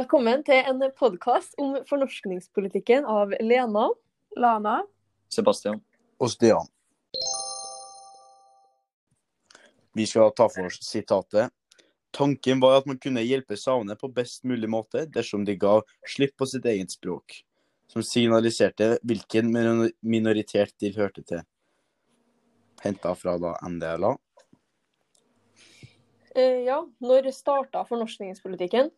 Velkommen 0.00 0.40
til 0.40 0.56
en 0.64 0.80
podkast 0.96 1.58
om 1.60 1.74
fornorskningspolitikken 1.84 3.04
av 3.04 3.34
Lena. 3.44 3.82
Lana. 4.32 4.78
Sebastian. 5.28 5.82
Og 6.16 6.30
Stian. 6.32 6.70
Vi 9.92 10.06
skal 10.08 10.32
ta 10.32 10.46
for 10.48 10.70
oss 10.70 10.78
sitatet. 10.86 11.52
Tanken 12.16 12.62
var 12.64 12.78
at 12.78 12.88
man 12.88 12.96
kunne 13.02 13.26
hjelpe 13.26 13.58
samene 13.60 13.98
på 14.00 14.08
best 14.16 14.46
mulig 14.48 14.70
måte 14.72 15.02
dersom 15.04 15.44
de 15.44 15.58
ga 15.60 15.74
slipp 16.08 16.32
på 16.40 16.48
sitt 16.48 16.64
eget 16.70 16.96
språk, 16.96 17.42
som 17.92 18.00
signaliserte 18.00 18.94
hvilken 19.04 19.52
minoritet 20.00 20.72
de 20.80 20.94
hørte 20.96 21.26
til. 21.28 21.44
Henta 22.80 23.12
fra 23.20 23.36
da 23.42 23.52
NDLA. 23.68 24.14
Eh, 26.32 26.64
ja, 26.70 26.80
når 27.04 27.34
starta 27.36 27.84
fornorskningspolitikken? 27.84 28.88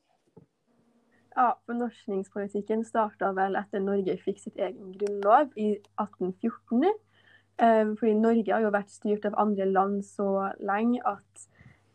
Ja, 1.32 1.54
Fornorskningspolitikken 1.66 2.84
starta 2.84 3.30
vel 3.36 3.56
etter 3.56 3.80
Norge 3.80 4.18
fikk 4.20 4.42
sitt 4.42 4.58
egen 4.60 4.92
grunnlov 4.98 5.54
i 5.56 5.70
1814. 6.00 6.92
Eh, 7.62 7.88
fordi 7.96 8.12
Norge 8.18 8.52
har 8.52 8.64
jo 8.64 8.72
vært 8.74 8.92
styrt 8.92 9.24
av 9.28 9.38
andre 9.40 9.68
land 9.70 10.02
så 10.04 10.28
lenge 10.60 11.00
at 11.08 11.48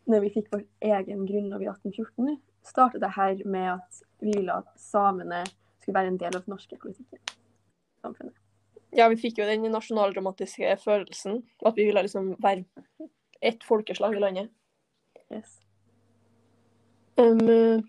når 0.08 0.24
vi 0.24 0.34
fikk 0.38 0.50
vår 0.54 0.64
egen 0.90 1.26
grunnlov 1.28 1.62
i 1.62 1.70
1814, 1.70 2.38
startet 2.66 3.04
det 3.04 3.14
her 3.16 3.44
med 3.46 3.70
at 3.76 4.02
vi 4.24 4.34
ville 4.34 4.58
at 4.64 4.70
samene 4.82 5.44
skulle 5.82 6.00
være 6.00 6.14
en 6.14 6.20
del 6.22 6.34
av 6.36 6.44
den 6.46 6.56
norske 6.56 6.80
politikken. 6.82 7.22
Samfunnet. 8.02 8.36
Ja, 8.96 9.10
vi 9.12 9.20
fikk 9.20 9.42
jo 9.42 9.46
den 9.48 9.68
nasjonaldramatiske 9.72 10.78
følelsen. 10.82 11.42
At 11.66 11.76
vi 11.78 11.86
ville 11.90 12.02
liksom 12.06 12.34
være 12.42 12.66
ett 13.42 13.64
folkeslag 13.68 14.16
i 14.16 14.24
landet. 14.24 14.50
Yes. 15.30 15.60
Um, 17.20 17.84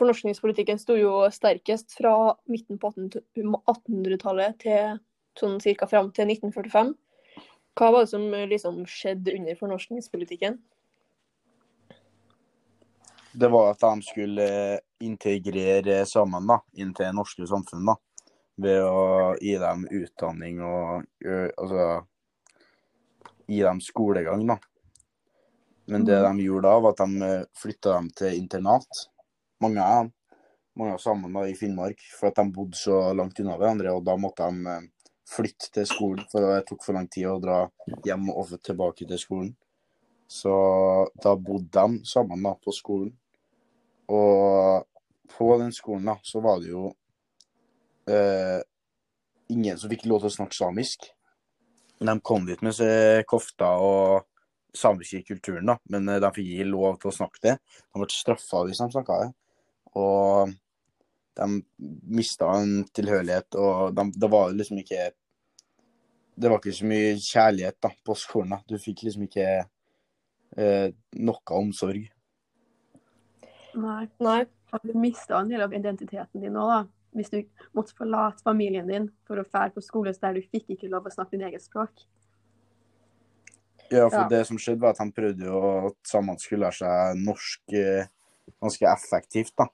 fornorskningspolitikken 0.00 0.80
sto 0.80 0.96
jo 0.98 1.12
sterkest 1.32 1.94
fra 1.98 2.32
midten 2.50 2.80
på 2.80 2.90
1800-tallet 2.96 4.58
til 4.64 4.98
sånn 5.38 5.60
cirka 5.62 5.88
fram 5.90 6.10
til 6.16 6.32
1945. 6.32 6.92
Hva 7.78 7.88
var 7.94 8.04
det 8.04 8.10
som 8.10 8.26
liksom 8.50 8.82
skjedde 8.88 9.36
under 9.38 9.58
fornorskningspolitikken? 9.60 10.58
Det 13.32 13.48
var 13.48 13.70
at 13.70 13.84
de 13.84 14.02
skulle 14.02 14.46
integrere 15.06 16.02
sammen 16.08 16.48
da, 16.50 16.58
inn 16.74 16.90
til 16.96 17.06
det 17.06 17.14
norske 17.14 17.46
samfunn. 17.46 17.86
da, 17.92 17.94
Ved 18.60 18.82
å 18.82 19.36
gi 19.40 19.54
dem 19.62 19.86
utdanning 19.86 20.58
og 20.66 21.06
altså, 21.24 21.84
gi 23.46 23.62
dem 23.62 23.80
skolegang. 23.80 24.46
da. 24.50 24.58
Men 25.86 26.04
det 26.04 26.18
de 26.22 26.42
gjorde 26.42 26.68
da, 26.68 26.82
var 26.82 26.92
at 26.94 27.06
de 27.06 27.30
flytta 27.58 27.94
dem 27.96 28.10
til 28.18 28.36
internat. 28.36 29.06
Mange 29.60 29.84
av. 29.84 30.10
Mange 30.80 30.98
sammen 31.02 31.34
da, 31.36 31.44
i 31.48 31.56
Finnmark. 31.56 32.00
For 32.16 32.30
at 32.30 32.38
de 32.40 32.52
bodde 32.54 32.78
så 32.78 33.10
langt 33.16 33.40
unna 33.42 33.58
hverandre. 33.60 33.92
Og 33.92 34.04
da 34.06 34.16
måtte 34.16 34.48
de 34.48 34.76
flytte 35.30 35.70
til 35.74 35.86
skolen, 35.86 36.24
for 36.30 36.42
det 36.42 36.64
tok 36.68 36.84
for 36.84 36.96
lang 36.96 37.06
tid 37.12 37.28
å 37.30 37.40
dra 37.42 37.60
hjem 38.06 38.30
og 38.32 38.54
tilbake 38.66 39.06
til 39.06 39.20
skolen. 39.20 39.52
Så 40.30 40.52
da 41.22 41.34
bodde 41.36 41.70
de 41.74 42.06
sammen 42.08 42.42
da, 42.46 42.54
på 42.58 42.74
skolen. 42.74 43.12
Og 44.10 44.86
på 45.30 45.50
den 45.60 45.72
skolen 45.74 46.08
da, 46.10 46.16
så 46.26 46.42
var 46.42 46.58
det 46.62 46.72
jo 46.72 46.88
eh, 48.10 48.58
ingen 49.52 49.78
som 49.78 49.90
fikk 49.92 50.08
lov 50.10 50.24
til 50.24 50.32
å 50.32 50.36
snakke 50.38 50.56
samisk. 50.56 51.10
De 52.00 52.16
kom 52.24 52.46
dit 52.48 52.62
med 52.64 52.80
kofta 53.28 53.74
og 53.84 54.26
samiske 54.74 55.22
kulturen, 55.28 55.68
da, 55.68 55.76
men 55.90 56.06
de 56.08 56.32
fikk 56.34 56.48
ikke 56.56 56.70
lov 56.70 56.98
til 57.02 57.10
å 57.10 57.14
snakke 57.14 57.44
det. 57.44 57.56
De 57.90 58.02
ble 58.02 58.10
straffa 58.14 58.64
hvis 58.66 58.82
de 58.82 58.88
snakka 58.94 59.18
det. 59.24 59.30
Og 59.98 60.52
de 61.40 61.48
mista 62.10 62.50
en 62.60 62.84
tilhørighet, 62.94 63.54
og 63.58 63.94
de, 63.96 64.04
det 64.20 64.30
var 64.30 64.52
liksom 64.54 64.78
ikke 64.82 65.10
Det 66.40 66.48
var 66.48 66.56
ikke 66.60 66.72
så 66.72 66.86
mye 66.88 67.16
kjærlighet 67.20 67.76
da, 67.84 67.90
på 68.06 68.14
skolen. 68.16 68.54
da. 68.54 68.58
Du 68.68 68.78
fikk 68.80 69.02
liksom 69.04 69.26
ikke 69.26 69.48
eh, 70.56 70.86
noe 71.20 71.56
omsorg. 71.58 72.06
Nei. 73.76 74.06
Nei. 74.24 74.46
Har 74.70 74.80
Du 74.86 74.94
mista 74.94 75.36
en 75.40 75.50
del 75.50 75.60
av 75.60 75.74
identiteten 75.74 76.40
din 76.40 76.54
nå, 76.54 76.62
da. 76.70 76.84
Hvis 77.12 77.28
du 77.32 77.40
måtte 77.74 77.92
forlate 77.98 78.40
familien 78.46 78.86
din 78.88 79.08
for 79.26 79.42
å 79.42 79.44
fære 79.44 79.74
på 79.74 79.82
skole 79.82 80.14
der 80.14 80.38
du 80.38 80.40
fikk 80.46 80.70
ikke 80.76 80.88
lov 80.88 81.08
å 81.10 81.12
snakke 81.12 81.34
din 81.34 81.44
eget 81.48 81.64
språk. 81.66 82.06
Ja, 83.90 84.06
for 84.08 84.22
Ja. 84.22 84.28
det 84.30 84.46
som 84.46 84.56
skjedde, 84.56 84.80
var 84.80 84.94
at 84.94 85.02
han 85.02 85.10
prøvde 85.12 85.44
jo 85.44 85.60
at 85.90 85.96
samene 86.06 86.38
skulle 86.38 86.62
lære 86.68 86.78
seg 86.78 87.20
norsk 87.26 87.74
eh, 87.74 88.06
ganske 88.62 88.86
effektivt, 88.86 89.52
da. 89.58 89.66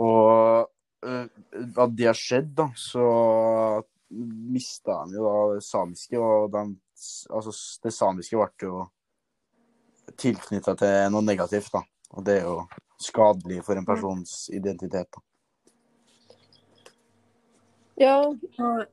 Og 0.00 0.64
at 1.04 1.78
av 1.78 1.92
det 1.94 2.08
har 2.08 2.18
skjedd, 2.18 2.54
da, 2.56 2.68
så 2.76 3.04
mista 4.54 5.02
de 5.04 5.18
jo 5.18 5.26
da 5.26 5.36
det 5.54 5.64
samiske, 5.66 6.18
og 6.18 6.50
de, 6.54 6.64
altså, 7.30 7.52
det 7.84 7.92
samiske 7.94 8.38
ble 8.38 8.68
jo 8.68 8.86
tilknytta 10.20 10.74
til 10.80 11.12
noe 11.12 11.24
negativt, 11.24 11.72
da. 11.74 11.84
Og 12.14 12.26
det 12.26 12.38
er 12.40 12.48
jo 12.48 12.58
skadelig 13.02 13.62
for 13.66 13.78
en 13.78 13.86
persons 13.86 14.48
identitet, 14.54 15.08
da. 15.12 15.24
Ja, 18.00 18.16
Og 18.26 18.86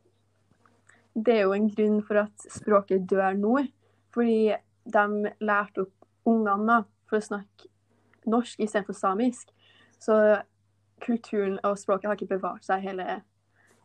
det 1.14 1.34
er 1.34 1.42
jo 1.48 1.56
en 1.56 1.70
grunn 1.74 2.02
for 2.06 2.22
at 2.22 2.46
språket 2.54 3.08
dør 3.10 3.34
nå. 3.38 3.56
Fordi 4.14 4.54
de 4.92 5.32
lærte 5.42 5.86
opp 5.86 6.28
ungene 6.28 6.68
da, 6.68 6.78
for 7.10 7.18
å 7.18 7.26
snakke 7.26 7.70
norsk 8.30 8.60
istedenfor 8.62 8.98
samisk. 8.98 9.50
Så 10.02 10.18
kulturen 11.02 11.60
og 11.68 11.80
språket 11.80 12.10
har 12.10 12.18
ikke 12.20 12.36
bevart 12.36 12.66
seg 12.66 12.84
hele, 12.86 13.22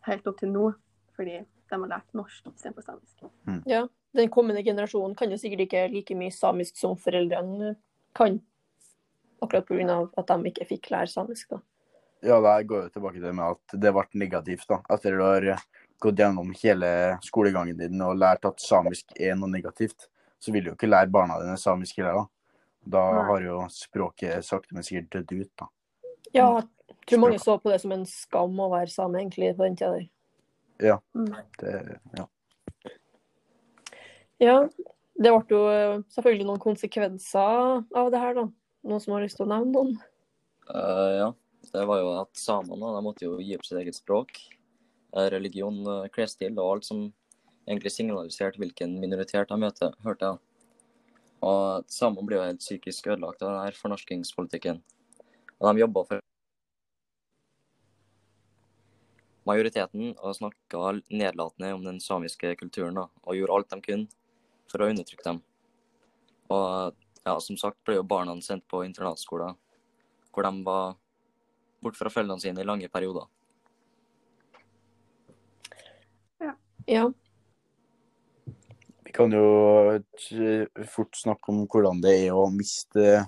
helt 0.07 0.27
opp 0.29 0.41
til 0.41 0.53
nå. 0.55 0.71
Fordi 1.17 1.39
de 1.41 1.79
har 1.81 1.91
lært 1.91 2.17
norsk 2.17 2.51
istedenfor 2.53 2.85
samisk. 2.85 3.25
ja. 3.67 3.87
Den 4.17 4.31
kommende 4.33 4.63
generasjonen 4.65 5.17
kan 5.17 5.29
jo 5.29 5.37
sikkert 5.37 5.67
ikke 5.67 5.81
like 5.93 6.15
mye 6.17 6.33
samisk 6.33 6.79
som 6.81 6.95
foreldrene 6.97 7.75
kan. 8.17 8.39
Akkurat 9.45 9.67
pga. 9.69 9.97
at 10.17 10.31
de 10.31 10.53
ikke 10.53 10.69
fikk 10.71 10.91
lære 10.91 11.11
samisk. 11.13 11.51
da. 11.51 11.59
Ja, 12.25 12.41
da 12.41 12.63
går 12.63 12.87
jo 12.87 12.93
tilbake 12.95 13.19
til 13.19 13.27
det 13.27 13.35
med 13.37 13.57
at 13.57 13.77
det 13.83 13.93
ble 13.93 14.05
negativt, 14.15 14.65
da. 14.69 14.81
Etter 14.95 15.19
du 15.19 15.23
har 15.23 15.49
gått 16.01 16.19
gjennom 16.23 16.53
hele 16.63 16.89
skolegangen 17.25 17.77
din 17.77 18.01
og 18.05 18.17
lært 18.17 18.49
at 18.49 18.61
samisk 18.61 19.13
er 19.21 19.37
noe 19.37 19.53
negativt, 19.53 20.09
så 20.41 20.53
vil 20.53 20.65
du 20.65 20.71
jo 20.71 20.77
ikke 20.79 20.89
lære 20.89 21.13
barna 21.13 21.39
dine 21.43 21.59
samisk 21.61 22.01
heller, 22.01 22.23
da. 22.23 22.27
Da 22.87 23.05
Nei. 23.13 23.23
har 23.29 23.43
jo 23.43 23.61
språket 23.73 24.45
sakte, 24.47 24.73
men 24.77 24.87
sikkert 24.87 25.11
dødd 25.13 25.33
ut, 25.43 25.53
da. 25.59 25.69
Ja, 26.33 26.49
jeg 26.89 27.13
tror 27.13 27.23
mange 27.23 27.39
så 27.43 27.57
på 27.63 27.71
det 27.71 27.81
som 27.83 27.95
en 27.95 28.05
skam 28.09 28.61
å 28.63 28.71
være 28.73 28.91
same, 28.91 29.21
egentlig, 29.21 29.53
på 29.59 29.67
den 29.67 29.79
tida 29.79 29.93
der. 29.95 30.07
Ja. 30.83 30.97
Det, 31.61 31.75
ja. 32.19 32.27
Ja, 34.43 34.57
det 35.17 35.33
ble 35.33 35.55
jo 35.55 35.63
eh, 35.73 36.03
selvfølgelig 36.13 36.49
noen 36.51 36.63
konsekvenser 36.63 37.85
av 37.97 38.11
det 38.13 38.21
her, 38.21 38.35
da. 38.37 38.47
Noen 38.87 39.03
som 39.03 39.15
har 39.17 39.25
lyst 39.25 39.39
til 39.41 39.47
å 39.47 39.51
nevne 39.51 39.73
noen? 39.73 39.95
Uh, 40.69 41.13
ja, 41.15 41.31
det 41.73 41.87
var 41.89 42.03
jo 42.03 42.11
at 42.21 42.31
samene 42.39 42.91
de 42.97 43.05
måtte 43.07 43.25
jo 43.25 43.39
gi 43.41 43.57
opp 43.57 43.65
sitt 43.67 43.81
eget 43.81 43.97
språk, 43.99 44.37
eh, 45.17 45.31
religion, 45.33 45.81
klesstil 46.15 46.59
og 46.59 46.77
alt 46.77 46.91
som 46.91 47.07
egentlig 47.67 47.95
signaliserte 47.95 48.61
hvilken 48.63 48.99
minoritet 49.03 49.49
de 49.51 49.59
møte, 49.63 49.91
hørte. 50.05 50.37
Og 51.47 51.89
samene 51.93 52.27
ble 52.29 52.39
jo 52.39 52.47
helt 52.47 52.63
psykisk 52.63 53.09
ødelagt 53.11 53.43
av 53.43 53.57
denne 53.57 53.81
fornorskingspolitikken. 53.81 54.83
Og 55.57 55.69
de 55.71 55.83
jobba 55.83 56.05
for 56.11 56.23
majoriteten 59.47 60.15
og 60.17 60.37
snakka 60.37 60.97
nedlatende 61.11 61.73
om 61.75 61.85
den 61.87 62.01
samiske 62.03 62.55
kulturen 62.61 62.99
da, 62.99 63.07
og 63.25 63.39
gjorde 63.39 63.59
alt 63.59 63.75
de 63.75 63.81
kunne 63.85 64.71
for 64.71 64.83
å 64.83 64.91
undertrykke 64.91 65.29
dem. 65.29 65.41
Og 66.51 66.97
ja, 67.27 67.39
som 67.43 67.59
sagt 67.59 67.79
ble 67.87 67.99
jo 67.99 68.07
barna 68.07 68.35
sendt 68.43 68.67
på 68.71 68.85
internatskoler 68.87 69.55
hvor 70.35 70.45
de 70.45 70.67
var 70.67 70.97
borte 71.81 71.99
fra 71.99 72.13
foreldrene 72.13 72.43
sine 72.43 72.63
i 72.63 72.69
lange 72.69 72.91
perioder. 72.93 73.25
Ja. 76.87 77.13
Vi 79.05 79.13
kan 79.13 79.33
jo 79.33 79.47
fort 80.93 81.17
snakke 81.19 81.51
om 81.51 81.65
hvordan 81.67 81.99
det 82.05 82.13
er 82.29 82.37
å 82.37 82.47
miste 82.55 83.25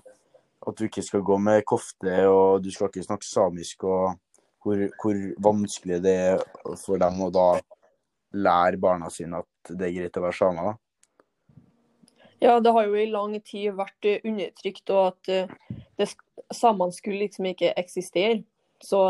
At 0.68 0.76
du 0.78 0.84
ikke 0.84 1.02
skal 1.02 1.22
gå 1.24 1.38
med 1.40 1.64
kofte, 1.66 2.12
og 2.28 2.62
du 2.62 2.68
skal 2.74 2.90
ikke 2.90 3.06
snakke 3.06 3.24
samisk, 3.24 3.86
og 3.88 4.18
hvor, 4.62 4.84
hvor 5.00 5.18
vanskelig 5.44 6.00
det 6.04 6.14
er 6.32 6.44
for 6.80 7.00
dem 7.00 7.20
å 7.24 7.30
da 7.34 7.48
lære 8.36 8.80
barna 8.80 9.08
sine 9.12 9.40
at 9.40 9.72
det 9.72 9.88
er 9.88 9.96
greit 9.96 10.18
å 10.20 10.24
være 10.26 10.36
samer. 10.36 10.76
ja, 12.38 12.58
det 12.60 12.70
har 12.70 12.86
jo 12.86 12.98
i 12.98 13.08
lang 13.10 13.34
tid 13.40 13.74
vært 13.78 14.06
eh, 14.06 14.20
undertrykt, 14.24 14.90
og 14.94 15.14
at 15.14 15.32
eh, 15.32 16.14
samene 16.54 16.94
skulle 16.94 17.24
liksom 17.24 17.50
ikke 17.50 17.74
eksistere. 17.80 18.42
Så 18.84 19.00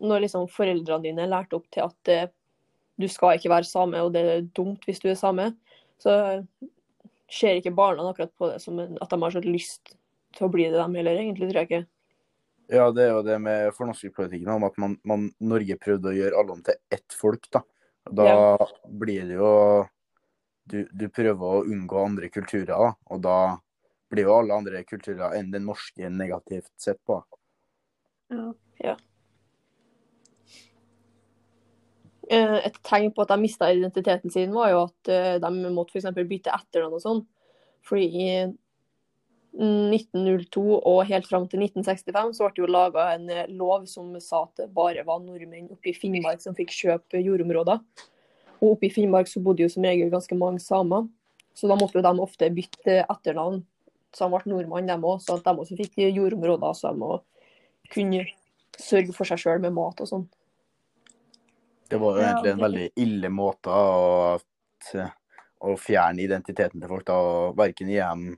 når 0.00 0.24
liksom 0.24 0.48
foreldrene 0.52 1.04
dine 1.04 1.28
lærte 1.28 1.58
opp 1.58 1.66
til 1.72 1.84
at 1.84 2.12
eh, 2.12 2.30
du 2.96 3.08
skal 3.12 3.36
ikke 3.36 3.52
være 3.52 3.68
same, 3.68 4.00
og 4.00 4.14
det 4.14 4.22
er 4.24 4.48
dumt 4.56 4.84
hvis 4.88 5.02
du 5.02 5.10
er 5.10 5.18
same, 5.20 5.50
så 6.00 6.16
ser 7.32 7.58
ikke 7.58 7.74
barna 7.76 8.06
akkurat 8.08 8.32
på 8.38 8.48
det 8.52 8.62
som 8.62 8.78
at 8.80 9.10
de 9.10 9.20
har 9.20 9.34
så 9.34 9.42
lyst 9.44 9.96
til 10.36 10.46
å 10.46 10.52
bli 10.52 10.68
det, 10.68 10.78
dem 10.78 10.96
heller, 10.96 11.18
egentlig, 11.20 11.50
tror 11.50 11.62
jeg 11.62 11.70
ikke. 11.70 11.84
Ja, 12.68 12.88
det 12.90 13.04
er 13.04 13.12
jo 13.14 13.22
det 13.22 13.36
med 13.42 13.70
fornorskingspolitikken, 13.76 14.48
om 14.50 14.64
at 14.66 14.78
man, 14.82 14.96
man, 15.06 15.28
Norge 15.38 15.76
prøvde 15.78 16.10
å 16.10 16.16
gjøre 16.16 16.40
alle 16.40 16.56
om 16.56 16.64
til 16.66 16.78
ett 16.90 17.14
folk, 17.14 17.46
da. 17.54 17.62
Da 18.06 18.26
Ja. 18.26 18.66
blir 18.86 19.26
det 19.26 19.38
jo 19.38 19.86
du, 20.66 20.80
du 20.90 21.08
prøver 21.08 21.46
å 21.46 21.64
unngå 21.64 22.02
andre 22.02 22.28
kulturer, 22.28 22.74
da. 22.74 22.92
Og 23.14 23.22
da 23.22 23.38
blir 24.10 24.26
jo 24.26 24.34
alle 24.34 24.54
andre 24.54 24.82
kulturer 24.86 25.34
enn 25.38 25.52
den 25.54 25.66
norske 25.66 26.10
negativt 26.10 26.72
sett 26.80 26.98
på. 27.06 27.20
Ja. 28.34 28.50
ja. 28.82 28.96
Et 32.26 32.78
tegn 32.82 33.12
på 33.14 33.22
at 33.22 33.30
de 33.30 33.38
mista 33.38 33.70
identiteten 33.70 34.32
sin, 34.34 34.54
var 34.54 34.72
jo 34.72 34.84
at 34.88 35.10
eh, 35.14 35.34
de 35.42 35.70
måtte 35.70 35.94
f.eks. 35.94 36.10
bytte 36.26 36.54
etternavn 36.54 36.98
og 36.98 37.02
sånn. 37.02 37.22
Fordi 37.86 38.10
1902 39.56 40.62
og 40.76 40.98
helt 41.08 41.28
fram 41.28 41.46
til 41.48 41.62
1965 41.64 42.34
så 42.36 42.44
ble 42.44 42.54
det 42.56 42.62
jo 42.62 42.68
laga 42.68 43.06
en 43.14 43.30
eh, 43.32 43.46
lov 43.48 43.86
som 43.88 44.10
sa 44.20 44.42
at 44.44 44.60
det 44.60 44.66
bare 44.76 45.04
var 45.06 45.22
nordmenn 45.24 45.70
oppe 45.72 45.92
i 45.92 45.96
Finnmark 45.96 46.42
som 46.44 46.56
fikk 46.56 46.74
kjøpe 46.76 47.22
jordområder. 47.24 47.80
Og 48.60 48.74
oppe 48.74 48.88
i 48.88 48.92
Finnmark 48.92 49.30
så 49.30 49.40
bodde 49.44 49.64
jo 49.64 49.70
som 49.72 49.86
regel 49.86 50.12
ganske 50.12 50.36
mange 50.36 50.60
samer, 50.64 51.08
så 51.56 51.70
da 51.70 51.76
måtte 51.78 51.98
jo 51.98 52.04
de 52.04 52.12
ofte 52.20 52.50
bytte 52.52 53.00
etternavn. 53.04 53.62
Så 54.16 54.24
de 54.26 54.32
ble 54.32 54.52
nordmann, 54.52 54.88
dem 54.88 55.04
òg, 55.04 55.20
så 55.24 55.36
at 55.36 55.44
de 55.44 55.52
også 55.52 55.76
fikk 55.76 55.98
jordområder 56.04 56.76
så 56.76 56.92
de 56.92 57.18
kunne 57.92 58.24
sørge 58.76 59.14
for 59.16 59.28
seg 59.28 59.40
sjøl 59.40 59.62
med 59.64 59.74
mat 59.76 60.00
og 60.04 60.08
sånn. 60.10 60.26
Det 61.86 62.00
var 62.02 62.16
jo 62.16 62.24
egentlig 62.24 62.52
en 62.52 62.64
veldig 62.64 62.86
ille 62.98 63.28
måte 63.30 63.72
å, 63.72 64.36
å 65.64 65.76
fjerne 65.78 66.24
identiteten 66.24 66.82
til 66.82 66.90
folk. 66.90 67.06
da, 67.06 67.16
og 67.16 67.60
Verken 67.60 67.92
gi 67.92 68.00
dem 68.00 68.34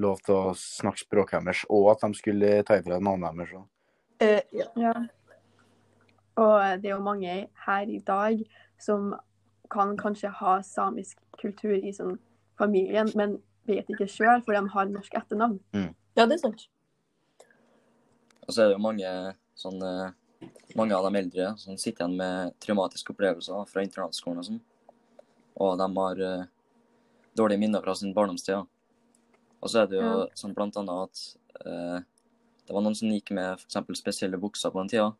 lov 0.00 0.20
til 0.26 0.34
å 0.34 0.56
snakke 0.58 1.04
språket 1.04 1.44
deres, 1.46 1.64
og 1.70 1.92
at 1.92 2.02
de 2.06 2.18
skulle 2.18 2.56
ta 2.66 2.78
ifra 2.80 2.98
navnet 2.98 3.38
deres. 3.38 3.54
Uh, 3.54 3.70
Eh, 4.24 4.40
ja. 4.50 4.66
Ja. 4.76 4.94
Og 6.34 6.82
det 6.82 6.90
er 6.90 6.96
jo 6.96 7.02
mange 7.02 7.34
her 7.66 7.90
i 7.90 7.98
dag 7.98 8.42
som 8.80 9.14
kan 9.70 9.96
kanskje 9.96 10.30
ha 10.40 10.58
samisk 10.66 11.18
kultur 11.40 11.74
i 11.74 11.92
sånn 11.94 12.16
familien, 12.58 13.10
men 13.18 13.38
vet 13.68 13.88
ikke 13.90 14.08
sjøl, 14.10 14.42
for 14.44 14.54
de 14.54 14.62
har 14.74 14.90
norsk 14.90 15.14
etternavn. 15.18 15.60
ja, 16.16 16.26
det 16.26 16.36
er 16.36 16.42
sant. 16.42 16.66
Og 18.44 18.52
så 18.52 18.62
er 18.62 18.68
det 18.68 18.76
jo 18.76 18.84
mange, 18.84 19.10
sånn, 19.56 19.80
eh, 19.82 20.50
mange 20.76 20.94
av 20.94 21.06
de 21.06 21.18
eldre 21.18 21.54
som 21.58 21.78
sitter 21.78 22.04
igjen 22.04 22.18
med 22.18 22.54
traumatiske 22.60 23.14
opplevelser 23.14 23.70
fra 23.70 23.82
internatskolen 23.86 24.42
og 24.42 24.48
sånn. 24.50 24.60
Og 25.64 25.78
de 25.78 25.86
har 25.96 26.20
uh, 26.20 26.46
dårlige 27.38 27.62
minner 27.62 27.80
fra 27.80 27.94
sin 27.94 28.12
barndomstid. 28.12 28.66
Ja. 29.64 29.66
Og 29.66 29.72
så 29.72 29.82
er 29.82 29.88
det 29.88 29.96
jo 29.96 30.04
Ja. 30.04 30.26
sånn 30.36 30.54
blant 30.54 30.76
annet 30.76 31.08
at 31.08 31.66
eh, 31.66 32.00
det 32.66 32.72
var 32.72 32.82
noen 32.84 32.96
som 32.96 33.08
gikk 33.08 33.30
med 33.32 33.58
f.eks. 33.58 33.98
spesielle 33.98 34.40
bukser 34.40 34.70
på 34.72 34.80
den 34.82 34.88
tida. 34.92 35.14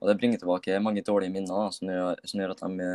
Og 0.00 0.08
det 0.08 0.18
bringer 0.18 0.38
tilbake 0.38 0.80
mange 0.82 1.02
dårlige 1.04 1.32
minner 1.32 1.54
da, 1.54 1.70
som 1.70 1.88
gjør, 1.88 2.20
som 2.26 2.40
gjør 2.40 2.54
at 2.54 2.62
de 2.64 2.86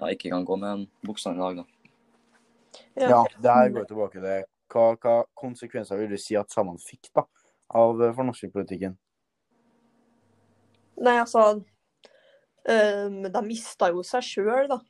ja, 0.00 0.08
ikke 0.14 0.30
kan 0.30 0.44
gå 0.44 0.56
med 0.60 0.86
buksene 1.06 1.34
i 1.34 1.40
dag. 1.40 1.56
da. 1.62 1.64
Ja, 3.00 3.24
det 3.40 3.50
her 3.50 3.70
går 3.74 3.84
tilbake 3.88 4.18
til 4.18 4.22
det. 4.22 4.44
Hva, 4.70 4.94
hva 5.00 5.24
konsekvenser 5.34 5.98
vil 5.98 6.10
du 6.12 6.18
si 6.20 6.36
at 6.38 6.52
samene 6.52 6.78
fikk 6.78 7.10
da, 7.16 7.24
av 7.74 8.02
eh, 8.02 8.14
fornorskingspolitikken? 8.14 8.96
Nei, 11.00 11.16
altså 11.16 11.62
um, 12.68 13.22
De 13.32 13.42
mista 13.46 13.88
jo 13.90 14.02
seg 14.04 14.22
sjøl, 14.26 14.68
da. 14.68 14.80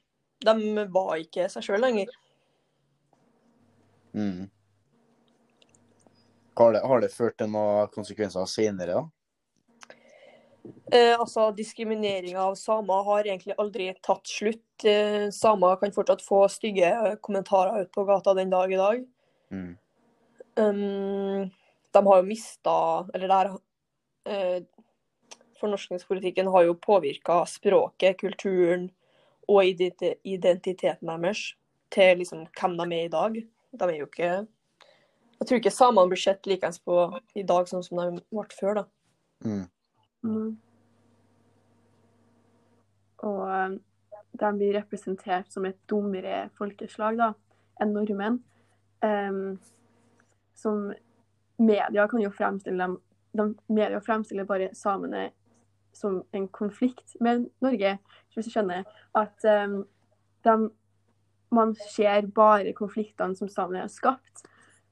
De 0.41 0.87
var 0.91 1.15
ikke 1.21 1.47
seg 1.53 1.63
sjøl 1.65 1.85
lenger. 1.85 2.11
Mm. 4.17 4.51
Har 6.61 6.73
det, 6.77 6.81
har 6.85 7.01
det 7.01 7.09
ført 7.15 7.39
til 7.41 7.49
noen 7.49 7.89
konsekvenser 7.95 8.45
senere, 8.51 8.99
da? 8.99 9.07
Eh, 10.93 11.15
altså, 11.15 11.47
Diskrimineringa 11.57 12.43
av 12.43 12.57
samer 12.61 13.07
har 13.07 13.29
egentlig 13.29 13.57
aldri 13.63 13.87
tatt 14.05 14.29
slutt. 14.29 14.85
Eh, 14.85 15.31
samer 15.33 15.79
kan 15.81 15.95
fortsatt 15.95 16.25
få 16.25 16.43
stygge 16.53 16.91
kommentarer 17.25 17.87
ut 17.87 17.93
på 17.95 18.05
gata 18.05 18.35
den 18.37 18.53
dag 18.53 18.73
i 18.73 18.81
dag. 18.81 19.07
Mm. 19.55 19.73
Um, 20.61 21.51
de 21.95 22.01
har 22.07 22.19
jo 22.19 22.27
mista 22.27 22.73
Eller 23.15 23.31
der 23.31 23.49
eh, 24.27 24.59
Fornorskningspolitikken 25.61 26.47
har 26.47 26.65
jo 26.67 26.75
påvirka 26.75 27.45
språket, 27.47 28.19
kulturen 28.21 28.89
og 29.49 29.65
identiteten 29.65 31.09
deres 31.09 31.43
til 31.93 32.21
liksom 32.21 32.47
hvem 32.57 32.77
de 32.79 32.87
er 32.97 33.05
i 33.05 33.13
dag. 33.13 33.37
De 33.73 33.89
er 33.89 33.99
jo 33.99 34.09
ikke 34.09 34.31
Jeg 35.41 35.49
tror 35.49 35.61
ikke 35.61 35.73
samene 35.73 36.11
blir 36.11 36.21
sett 36.21 36.49
likeens 36.49 36.81
på 36.85 36.97
i 37.39 37.45
dag 37.49 37.69
sånn 37.69 37.85
som 37.85 38.01
de 38.01 38.21
ble 38.29 38.45
før, 38.53 38.83
da. 38.83 38.85
Mm. 39.45 39.63
Mm. 40.29 40.51
Og 43.25 43.41
eh, 43.49 43.79
de 44.41 44.51
blir 44.57 44.77
representert 44.77 45.53
som 45.53 45.65
et 45.69 45.79
dummere 45.89 46.49
folkeslag 46.59 47.17
da, 47.21 47.31
enn 47.81 47.95
nordmenn. 47.97 48.41
Um, 49.01 49.57
som 50.53 50.91
media 51.57 52.05
kan 52.09 52.21
jo 52.21 52.29
fremstille 52.37 52.77
dem 52.85 52.99
de, 53.33 53.55
Media 53.67 54.01
fremstiller 54.05 54.45
bare 54.45 54.73
samene 54.75 55.31
som 55.97 56.21
en 56.37 56.49
konflikt 56.49 57.17
med 57.21 57.47
Norge, 57.63 57.97
hvis 58.35 58.47
du 58.47 58.53
skjønner. 58.53 58.87
At 59.17 59.47
um, 59.47 59.85
de, 60.45 60.57
man 61.55 61.75
ser 61.95 62.27
bare 62.35 62.75
konfliktene 62.77 63.39
som 63.39 63.51
samene 63.51 63.85
har 63.85 63.93
skapt, 63.93 64.45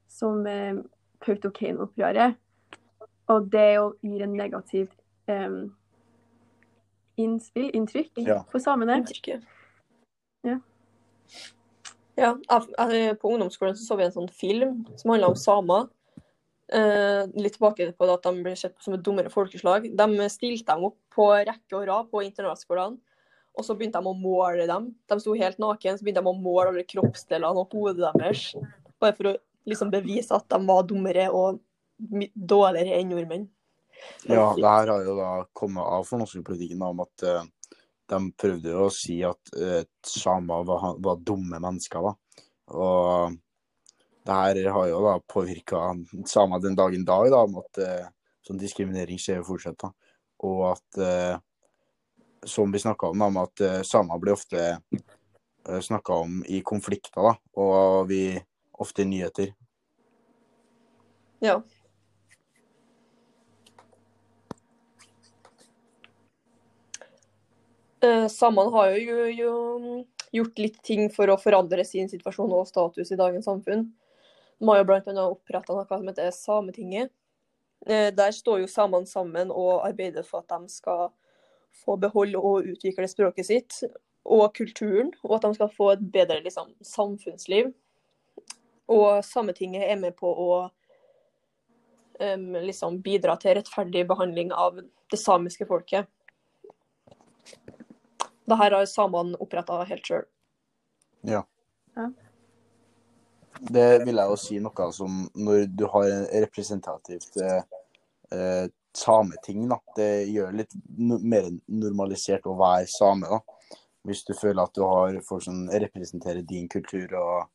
som 0.09 0.47
eh, 0.49 0.79
Kautokeino-opprøret. 1.25 2.37
Og 3.29 3.51
det 3.53 3.67
jo 3.77 3.91
gir 4.03 4.25
en 4.25 4.37
negativt 4.39 4.95
eh, 5.29 5.59
innspill, 7.21 7.71
inntrykk, 7.77 8.13
Ja. 8.25 8.43
for 8.51 8.63
samene. 8.63 9.01
Inntrykket. 9.03 9.45
Ja. 10.47 10.59
Ja, 12.19 12.33
jeg, 12.35 12.91
jeg, 12.91 13.19
på 13.21 13.31
ungdomsskolen 13.31 13.77
så, 13.79 13.85
så 13.85 13.97
vi 13.99 14.09
en 14.09 14.15
sånn 14.15 14.31
film 14.35 14.81
som 14.99 15.13
handla 15.13 15.29
om 15.31 15.39
samer. 15.39 15.87
Eh, 16.69 17.29
litt 17.39 17.55
tilbake 17.57 17.93
på 17.97 18.09
det 18.09 18.17
at 18.19 18.27
de 18.27 18.43
ble 18.45 18.55
sett 18.59 18.75
på 18.77 18.85
som 18.85 18.97
et 18.97 19.05
dummere 19.07 19.31
folkeslag. 19.33 19.87
De 19.97 20.31
stilte 20.33 20.73
dem 20.75 20.89
opp 20.91 20.99
på 21.15 21.29
rekke 21.37 21.79
og 21.79 21.87
rad 21.89 22.11
på 22.11 22.25
internatskolene, 22.27 22.99
og 23.59 23.65
så 23.67 23.77
begynte 23.79 24.03
de 24.03 24.11
å 24.11 24.19
måle 24.19 24.67
dem. 24.69 24.91
De 25.09 25.21
sto 25.23 25.37
helt 25.39 25.63
naken, 25.63 25.99
så 25.99 26.05
begynte 26.05 26.25
de 26.25 26.33
å 26.33 26.43
måle 26.43 26.73
alle 26.73 26.85
kroppsdelene 26.91 27.63
og 27.63 27.73
hodet 27.77 28.11
deres. 28.19 28.43
Bare 28.99 29.15
for 29.17 29.31
å 29.31 29.37
liksom 29.69 29.93
bevise 29.93 30.35
at 30.37 30.49
de 30.51 30.59
var 30.69 30.87
dummere 30.89 31.29
og 31.35 31.61
dårligere 31.99 32.99
enn 32.99 33.13
nordmenn. 33.13 33.47
Ja, 34.31 34.53
det 34.55 34.67
her 34.69 34.93
har 34.93 35.05
jo 35.05 35.17
da 35.19 35.31
kommet 35.57 35.83
av 35.83 36.07
fornorskingspolitikken 36.07 36.85
om 36.87 37.03
at 37.03 37.25
uh, 37.27 37.43
de 38.09 38.21
prøvde 38.39 38.71
jo 38.71 38.85
å 38.87 38.95
si 38.95 39.19
at 39.27 39.55
uh, 39.59 39.83
samer 40.07 40.67
var, 40.69 40.93
var 41.03 41.25
dumme 41.27 41.59
mennesker, 41.59 42.07
da. 42.07 42.45
Og 42.79 43.35
det 44.29 44.37
her 44.37 44.71
har 44.77 44.87
jo 44.91 45.01
da 45.03 45.17
påvirka 45.27 45.83
samer 46.29 46.63
den 46.63 46.79
dagen 46.79 47.03
i 47.03 47.09
dag, 47.09 47.27
da, 47.33 47.43
om 47.49 47.59
at 47.63 47.83
uh, 47.83 48.07
sånn 48.49 48.61
diskriminering 48.61 49.21
skjer 49.21 49.45
fortsatt. 49.47 49.79
da. 49.83 49.93
Og 50.49 50.65
at, 50.73 50.99
eh, 51.03 51.39
som 52.47 52.73
vi 52.73 52.79
snakka 52.79 53.11
om, 53.11 53.19
da, 53.19 53.27
om 53.27 53.41
at 53.43 53.65
eh, 53.65 53.81
samer 53.83 54.21
blir 54.23 54.37
ofte 54.37 54.79
snakka 55.69 56.15
om 56.23 56.39
i 56.49 56.63
konflikter, 56.65 57.21
da, 57.21 57.35
og 57.61 58.07
vi 58.09 58.39
ofte 58.79 59.05
nyheter. 59.05 59.53
Ja. 61.41 61.63
Eh, 68.01 68.29
Samene 68.29 68.71
har 68.71 68.91
jo, 68.97 69.27
jo 69.27 69.53
gjort 70.33 70.59
litt 70.59 70.83
ting 70.87 71.09
for 71.11 71.31
å 71.31 71.39
forandre 71.41 71.85
sin 71.87 72.11
situasjon 72.11 72.53
og 72.55 72.69
status 72.71 73.11
i 73.13 73.19
dagens 73.19 73.49
samfunn. 73.49 73.89
De 74.59 74.69
har 74.69 74.81
jo 74.81 74.89
bl.a. 74.89 75.25
oppretta 75.25 75.75
noe 75.75 75.87
som 75.89 76.11
heter 76.11 76.31
Sametinget. 76.35 77.13
Eh, 77.87 78.11
Der 78.15 78.35
står 78.35 78.65
jo 78.65 78.71
samene 78.71 79.07
sammen 79.07 79.51
og 79.55 79.87
arbeider 79.87 80.27
for 80.27 80.43
at 80.43 80.51
de 80.55 80.71
skal 80.73 81.09
få 81.85 81.97
beholde 82.01 82.39
og 82.39 82.67
utvikle 82.67 83.07
språket 83.11 83.47
sitt 83.47 83.83
og 84.29 84.51
kulturen, 84.57 85.13
og 85.25 85.39
at 85.39 85.47
de 85.47 85.55
skal 85.57 85.71
få 85.73 85.93
et 85.95 86.03
bedre 86.13 86.41
liksom, 86.45 86.75
samfunnsliv. 86.85 87.71
Og 88.89 89.25
Sametinget 89.25 89.85
er 89.85 89.99
med 90.01 90.17
på 90.17 90.31
å 90.33 90.53
um, 92.21 92.47
liksom 92.65 93.03
bidra 93.05 93.37
til 93.41 93.59
rettferdig 93.59 94.07
behandling 94.09 94.53
av 94.53 94.81
det 94.81 95.21
samiske 95.21 95.67
folket. 95.69 96.09
Dette 98.49 98.57
har 98.63 98.79
samene 98.89 99.37
oppretta 99.45 99.83
helt 99.85 100.09
sjøl. 100.09 100.25
Ja. 101.29 101.45
Ja. 101.97 102.09
Det 103.59 104.05
vil 104.07 104.21
jeg 104.21 104.31
jo 104.31 104.39
si 104.39 104.59
noe 104.63 104.89
som 104.95 105.25
når 105.35 105.67
du 105.75 105.85
har 105.91 106.07
en 106.13 106.27
representativt 106.45 107.41
eh, 107.43 107.63
eh, 108.33 108.67
sameting, 108.95 109.67
da. 109.71 109.81
Det 109.97 110.11
gjør 110.31 110.53
det 110.53 110.63
litt 110.63 110.77
no 110.97 111.19
mer 111.19 111.51
normalisert 111.67 112.47
å 112.47 112.57
være 112.59 112.87
same, 112.93 113.27
da. 113.27 113.81
Hvis 114.07 114.23
du 114.25 114.33
føler 114.39 114.63
at 114.63 114.75
du 114.79 114.85
har 114.87 115.19
folk 115.27 115.43
som 115.45 115.67
representerer 115.69 116.47
din 116.47 116.69
kultur 116.71 117.13
og 117.19 117.51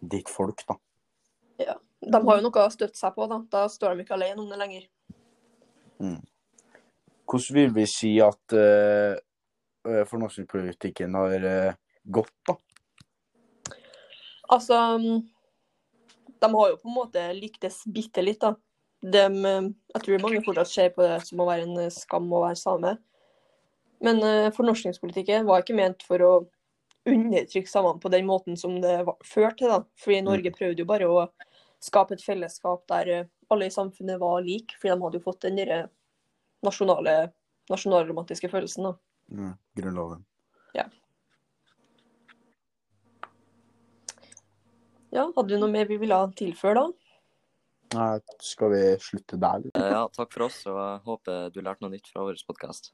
ditt 0.00 0.30
folk, 0.30 0.62
da. 0.68 0.78
Ja. 1.58 1.78
De 1.98 2.20
har 2.22 2.38
jo 2.38 2.44
noe 2.44 2.64
å 2.64 2.72
støtte 2.72 2.98
seg 2.98 3.14
på, 3.16 3.26
da. 3.30 3.40
Da 3.50 3.64
står 3.70 3.96
de 3.96 4.04
ikke 4.04 4.16
alene 4.16 4.42
om 4.42 4.50
det 4.50 4.60
lenger. 4.60 4.84
Hvordan 7.28 7.56
vil 7.56 7.74
vi 7.74 7.86
si 7.90 8.12
at 8.22 8.54
uh, 8.54 9.18
fornorskningspolitikken 10.08 11.16
har 11.18 11.44
uh, 11.44 11.74
gått, 12.04 12.34
da? 12.48 12.54
Altså 14.48 14.78
De 14.96 16.48
har 16.54 16.70
jo 16.70 16.78
på 16.80 16.88
en 16.88 16.96
måte 16.96 17.26
lyktes 17.36 17.82
bitte 17.92 18.24
litt, 18.24 18.40
da. 18.40 18.54
De, 18.98 19.20
jeg 19.22 20.02
tror 20.02 20.22
mange 20.22 20.40
fortsatt 20.46 20.70
ser 20.70 20.94
på 20.94 21.04
det 21.04 21.20
som 21.26 21.42
å 21.42 21.46
være 21.46 21.66
en 21.66 21.92
skam 21.94 22.30
å 22.34 22.46
være 22.46 22.58
same. 22.58 22.94
Men 24.02 24.22
uh, 24.22 24.54
fornorskningspolitikken 24.54 25.46
var 25.50 25.66
ikke 25.66 25.76
ment 25.76 26.06
for 26.06 26.22
å 26.24 26.32
undertrykke 27.14 27.70
samene 27.70 28.00
på 28.02 28.10
den 28.12 28.26
måten 28.28 28.56
som 28.60 28.76
det 28.82 28.96
var 29.06 29.16
ført 29.24 29.58
til. 29.60 29.68
da. 29.72 29.82
Fordi 30.02 30.20
Norge 30.26 30.52
prøvde 30.54 30.84
jo 30.84 30.88
bare 30.88 31.08
å 31.10 31.26
skape 31.80 32.16
et 32.16 32.24
fellesskap 32.24 32.86
der 32.90 33.08
eh, 33.14 33.26
alle 33.50 33.68
i 33.68 33.74
samfunnet 33.74 34.20
var 34.20 34.42
like. 34.46 34.76
Fordi 34.78 34.94
de 34.94 35.02
hadde 35.04 35.20
jo 35.20 35.24
fått 35.26 35.42
den 35.46 35.56
der 35.60 35.88
nasjonale, 36.66 37.32
nasjonalromantiske 37.70 38.50
følelsen. 38.52 38.90
da. 38.90 38.94
Mm, 39.32 39.54
grunnloven. 39.76 40.24
Ja, 40.74 40.86
Ja, 45.10 45.24
Hadde 45.36 45.54
du 45.54 45.60
noe 45.62 45.72
mer 45.72 45.86
vi 45.88 45.96
ville 45.96 46.16
tilføre 46.36 46.82
da? 46.82 46.88
Nei, 47.96 48.18
skal 48.44 48.68
vi 48.74 48.80
slutte 49.00 49.38
der? 49.40 49.62
Eh, 49.74 49.90
Ja, 49.94 50.02
takk 50.12 50.32
for 50.34 50.44
oss, 50.44 50.58
og 50.68 50.76
jeg 50.76 50.98
håper 51.06 51.50
du 51.54 51.62
lærte 51.64 51.80
noe 51.80 51.94
nytt 51.94 52.10
fra 52.12 52.26
vår 52.26 52.36
podkast. 52.44 52.90